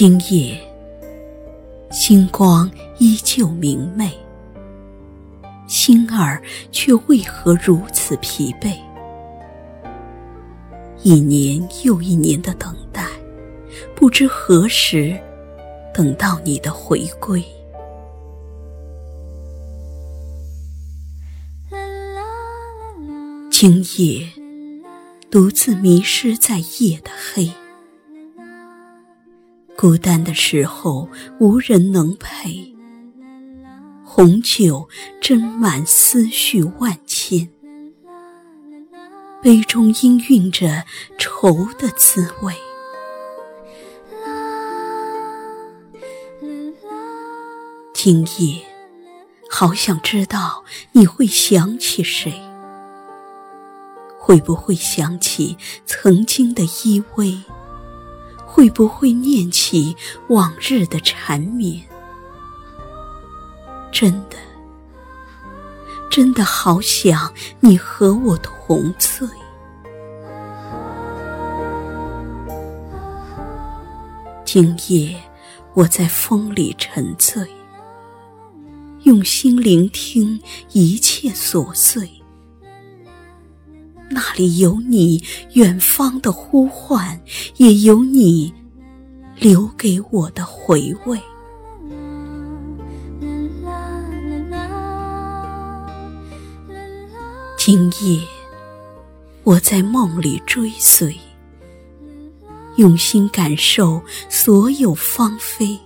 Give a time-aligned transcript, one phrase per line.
[0.00, 0.56] 今夜，
[1.90, 4.16] 星光依旧明媚，
[5.66, 6.40] 心儿
[6.70, 8.76] 却为何如此疲惫？
[11.02, 13.08] 一年又一年的等待，
[13.96, 15.18] 不知何时
[15.92, 17.44] 等到你的回归。
[23.50, 24.28] 今夜，
[25.28, 27.50] 独自迷失在夜的黑。
[29.80, 32.74] 孤单的时候，无人能陪。
[34.04, 34.88] 红酒
[35.22, 37.48] 斟满思绪万千，
[39.40, 40.84] 杯中氤氲着
[41.16, 42.52] 愁的滋味。
[47.94, 48.60] 今夜，
[49.48, 52.34] 好想知道你会想起谁？
[54.18, 57.38] 会不会想起曾经的依偎？
[58.50, 59.94] 会不会念起
[60.28, 61.84] 往日的缠绵？
[63.92, 64.36] 真的，
[66.10, 69.28] 真的好想你和我同醉。
[74.44, 75.14] 今夜
[75.74, 77.46] 我在风里沉醉，
[79.02, 80.40] 用心聆听
[80.72, 82.10] 一切琐碎。
[84.10, 87.20] 那里有你远方的呼唤，
[87.56, 88.52] 也有你
[89.36, 91.20] 留给我的回味。
[97.58, 98.20] 今夜，
[99.42, 101.14] 我在梦里追随，
[102.76, 105.78] 用心感受所有芳菲。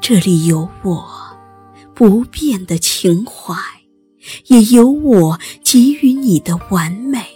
[0.00, 1.06] 这里有我
[1.94, 3.54] 不变的情怀。
[4.54, 7.26] 也有我给予你的完美。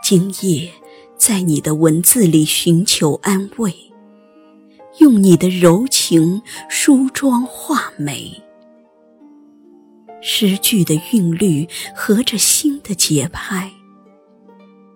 [0.00, 0.70] 今夜，
[1.16, 3.74] 在你的文字里寻求安慰，
[5.00, 8.40] 用你的柔情梳妆画眉。
[10.20, 13.68] 诗句的韵律合着心的节拍，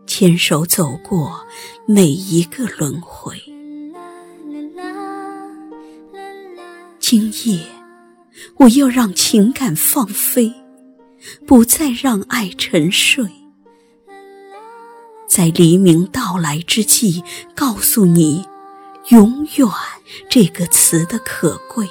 [0.07, 1.45] 牵手走过
[1.89, 3.37] 每一个轮回。
[7.01, 7.61] 今夜，
[8.57, 10.55] 我要让情感放飞，
[11.47, 13.29] 不再让爱沉睡。
[15.29, 17.23] 在黎明到来之际，
[17.55, 18.47] 告诉你
[19.11, 19.69] “永远”
[20.31, 21.89] 这个词的可贵。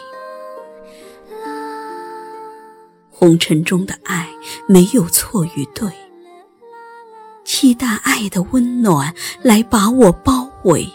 [3.12, 4.30] 红尘中的爱
[4.68, 5.90] 没有错与对，
[7.44, 10.88] 期待爱的温暖来把我包围。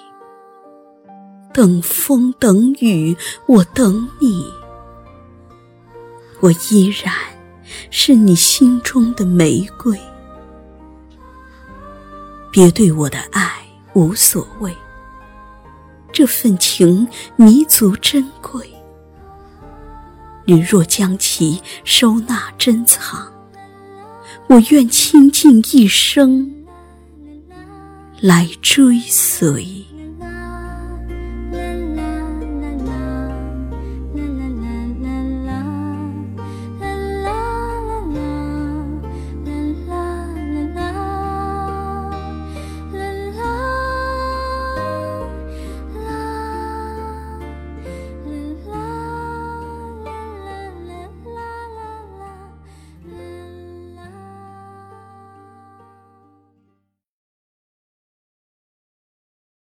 [1.53, 3.17] 等风等雨，
[3.47, 4.60] 我等你。
[6.41, 7.15] 我依然
[7.91, 9.99] 是你心中的玫瑰。
[12.51, 13.61] 别对我的爱
[13.93, 14.75] 无所谓，
[16.13, 17.07] 这份情
[17.37, 18.69] 弥足珍贵。
[20.47, 23.33] 你若将其收纳珍藏，
[24.49, 26.53] 我愿倾尽一生
[28.21, 29.85] 来追随。